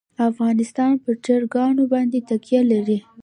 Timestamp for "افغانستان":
0.29-0.91